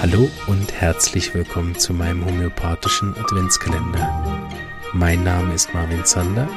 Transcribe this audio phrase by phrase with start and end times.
[0.00, 4.48] Hallo und herzlich willkommen zu meinem homöopathischen Adventskalender.
[4.92, 6.48] Mein Name ist Marvin Zander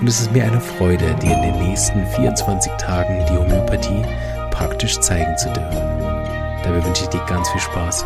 [0.00, 4.02] und es ist mir eine Freude, dir in den nächsten 24 Tagen die Homöopathie
[4.50, 5.76] praktisch zeigen zu dürfen.
[6.64, 8.04] Dabei wünsche ich dir ganz viel Spaß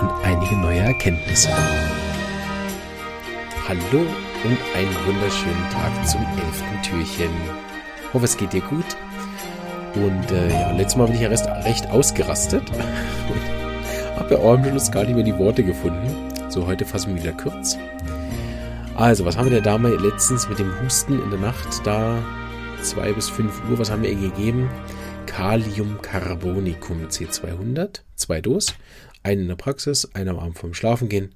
[0.00, 1.50] und einige neue Erkenntnisse.
[3.68, 4.00] Hallo
[4.42, 7.30] und einen wunderschönen Tag zum elften Türchen.
[8.08, 8.96] Ich hoffe, es geht dir gut.
[9.94, 12.64] Und äh, ja, letztes Mal bin ich ja recht, recht ausgerastet
[14.16, 16.08] habe ja ordentlich gar nicht mehr die Worte gefunden.
[16.48, 17.76] So, heute fassen wir wieder kurz.
[18.94, 22.22] Also, was haben wir denn da mal letztens mit dem Husten in der Nacht da?
[22.80, 24.70] 2 bis 5 Uhr, was haben wir ihr gegeben?
[25.26, 28.74] Kaliumcarbonicum C200, zwei Dos,
[29.22, 31.34] einen in der Praxis, einen am Abend vorm Schlafen gehen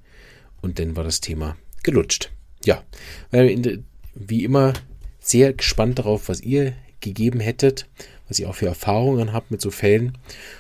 [0.61, 2.31] und dann war das Thema gelutscht.
[2.65, 2.83] Ja,
[3.31, 4.75] wie immer
[5.21, 7.87] sehr gespannt darauf, was ihr gegeben hättet,
[8.29, 10.19] was ihr auch für Erfahrungen habt mit so Fällen,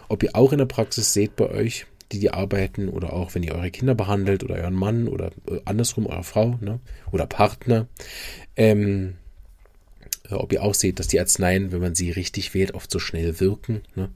[0.08, 3.42] ob ihr auch in der Praxis seht bei euch, die die arbeiten oder auch wenn
[3.42, 6.80] ihr eure Kinder behandelt oder euren Mann oder äh, andersrum eure Frau ne,
[7.12, 7.86] oder Partner,
[8.56, 9.14] ähm,
[10.30, 12.98] äh, ob ihr auch seht, dass die Arzneien, wenn man sie richtig wählt, oft so
[12.98, 13.82] schnell wirken.
[13.94, 14.10] Ne?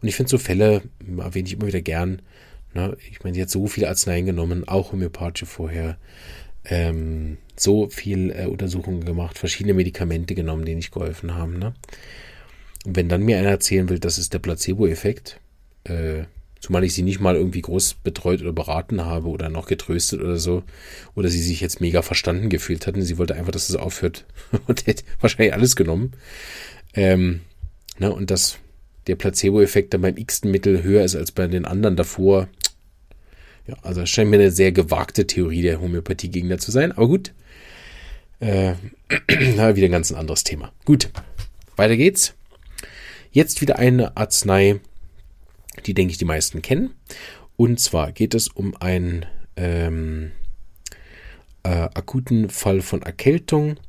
[0.00, 0.82] Und ich finde so Fälle,
[1.18, 2.22] erwähne ich immer wieder gern,
[2.72, 2.96] ne?
[3.10, 5.98] ich meine, sie hat so viele Arzneien genommen, auch homöopathische vorher,
[6.66, 11.58] ähm, so viel äh, Untersuchungen gemacht, verschiedene Medikamente genommen, die nicht geholfen haben.
[11.58, 11.74] Ne?
[12.84, 15.40] Und wenn dann mir einer erzählen will, das ist der Placebo-Effekt,
[15.84, 16.24] äh,
[16.60, 20.38] zumal ich sie nicht mal irgendwie groß betreut oder beraten habe oder noch getröstet oder
[20.38, 20.62] so,
[21.14, 24.24] oder sie sich jetzt mega verstanden gefühlt hatten, sie wollte einfach, dass es aufhört
[24.66, 26.12] und hätte wahrscheinlich alles genommen.
[26.94, 27.40] Ähm,
[27.98, 28.58] ne, und dass
[29.06, 32.48] der Placebo-Effekt dann beim x-ten Mittel höher ist als bei den anderen davor,
[33.66, 36.92] ja, also das scheint mir eine sehr gewagte Theorie der Homöopathie-Gegner zu sein.
[36.92, 37.32] Aber gut.
[38.40, 38.74] Äh,
[39.28, 40.72] wieder ein ganz anderes Thema.
[40.84, 41.10] Gut.
[41.76, 42.34] Weiter geht's.
[43.34, 44.78] Jetzt wieder eine Arznei,
[45.86, 46.94] die denke ich die meisten kennen.
[47.56, 49.26] Und zwar geht es um einen
[49.56, 50.30] ähm,
[51.64, 53.80] äh, akuten Fall von Erkältung.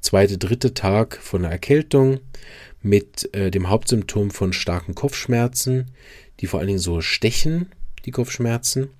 [0.00, 2.20] Zweite, dritte Tag von einer Erkältung
[2.80, 5.90] mit äh, dem Hauptsymptom von starken Kopfschmerzen,
[6.38, 7.72] die vor allen Dingen so stechen,
[8.04, 8.90] die Kopfschmerzen.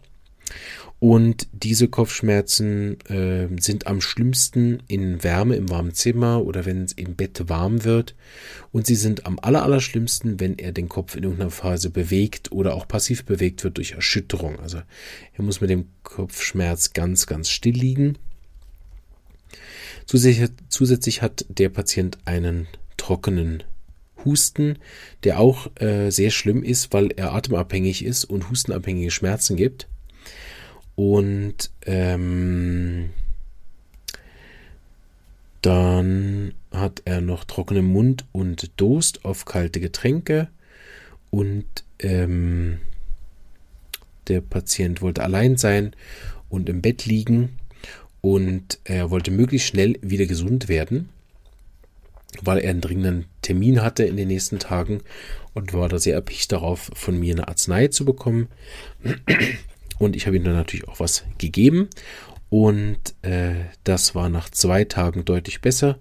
[0.99, 6.93] Und diese Kopfschmerzen äh, sind am schlimmsten in Wärme im warmen Zimmer oder wenn es
[6.93, 8.15] im Bett warm wird.
[8.73, 12.89] Und sie sind am allerallerschlimmsten, wenn er den Kopf in irgendeiner Phase bewegt oder auch
[12.89, 14.59] passiv bewegt wird durch Erschütterung.
[14.59, 14.79] Also
[15.35, 18.17] er muss mit dem Kopfschmerz ganz, ganz still liegen.
[20.07, 23.65] Zusätzlich, zusätzlich hat der Patient einen trockenen
[24.25, 24.79] Husten,
[25.25, 29.89] der auch äh, sehr schlimm ist, weil er atemabhängig ist und hustenabhängige Schmerzen gibt.
[30.97, 33.11] Und ähm,
[35.63, 40.49] dann hat er noch trockenen Mund und Durst auf kalte Getränke.
[41.31, 41.67] Und
[41.99, 42.79] ähm,
[44.29, 45.95] der Patient wollte allein sein
[46.49, 47.59] und im Bett liegen.
[48.23, 51.11] Und er wollte möglichst schnell wieder gesund werden,
[52.43, 55.03] weil er einen dringenden Termin hatte in den nächsten Tagen
[55.55, 58.49] und war da sehr erpicht darauf, von mir eine Arznei zu bekommen.
[59.99, 61.89] Und ich habe ihm dann natürlich auch was gegeben.
[62.49, 65.99] Und äh, das war nach zwei Tagen deutlich besser,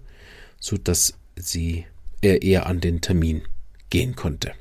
[0.60, 1.86] so dass sie
[2.20, 3.42] er eher an den Termin
[3.90, 4.52] gehen konnte.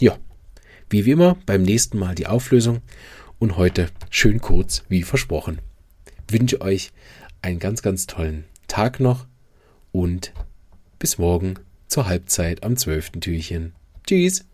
[0.00, 0.18] Ja,
[0.90, 2.80] wie, wie immer beim nächsten Mal die Auflösung
[3.38, 5.60] und heute schön kurz wie versprochen.
[6.30, 6.92] wünsche euch
[7.42, 9.26] einen ganz, ganz tollen Tag noch
[9.92, 10.32] und
[10.98, 11.54] bis morgen
[11.86, 13.20] zur Halbzeit am 12.
[13.20, 13.74] Türchen.
[14.06, 14.53] Tschüss!